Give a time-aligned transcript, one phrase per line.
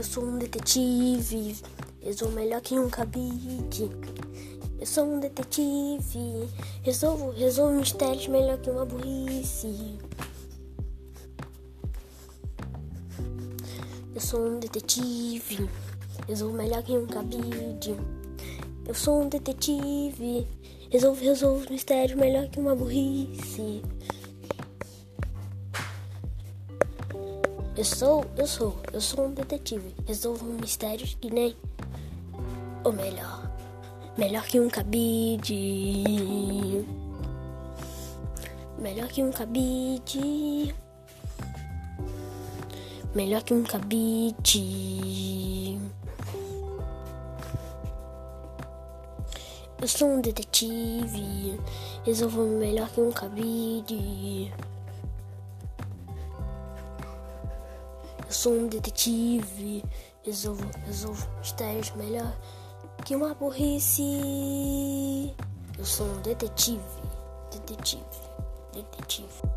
[0.00, 1.58] Eu sou um detetive,
[2.00, 3.90] eu sou melhor que um cabide.
[4.80, 6.48] Eu sou um detetive,
[6.82, 9.98] resolvo, resolvo mistérios melhor que uma burrice.
[14.14, 15.68] Eu sou um detetive,
[16.26, 17.94] resolvo melhor que um cabide.
[18.88, 20.46] Eu sou um detetive,
[20.88, 23.82] resolvo, resolvo mistérios melhor que uma burrice.
[27.80, 29.96] Eu sou, eu sou, eu sou um detetive.
[30.06, 31.56] Resolvo mistérios que nem.
[32.84, 33.50] Ou melhor,
[34.18, 35.56] melhor que um cabide.
[38.78, 40.74] Melhor que um cabide.
[43.14, 44.60] Melhor que um cabide.
[49.80, 51.58] Eu sou um detetive.
[52.04, 54.52] Resolvo melhor que um cabide.
[58.30, 59.82] Eu sou um detetive,
[60.22, 62.32] resolvo, resolvo mistérios melhor
[63.04, 65.34] que uma burrice.
[65.76, 66.80] Eu sou um detetive,
[67.50, 68.04] detetive,
[68.72, 69.49] detetive.